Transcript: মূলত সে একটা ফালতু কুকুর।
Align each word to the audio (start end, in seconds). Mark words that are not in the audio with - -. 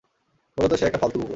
মূলত 0.57 0.71
সে 0.73 0.83
একটা 0.85 0.99
ফালতু 0.99 1.17
কুকুর। 1.17 1.29